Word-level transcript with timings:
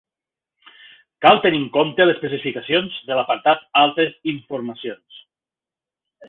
Cal 1.25 1.41
tenir 1.43 1.59
en 1.63 1.67
compte 1.75 2.07
les 2.07 2.17
especificacions 2.17 2.97
de 3.11 3.19
l'apartat 3.19 3.63
'Altres 3.83 4.17
informacions'. 4.35 5.21